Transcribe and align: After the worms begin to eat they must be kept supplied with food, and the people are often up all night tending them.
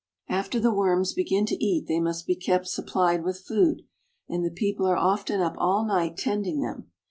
After 0.29 0.59
the 0.59 0.73
worms 0.73 1.13
begin 1.13 1.45
to 1.45 1.63
eat 1.63 1.85
they 1.87 1.99
must 1.99 2.25
be 2.25 2.35
kept 2.35 2.67
supplied 2.67 3.23
with 3.23 3.41
food, 3.45 3.83
and 4.27 4.43
the 4.43 4.49
people 4.49 4.87
are 4.87 4.97
often 4.97 5.41
up 5.41 5.53
all 5.59 5.85
night 5.85 6.17
tending 6.17 6.59
them. 6.61 6.89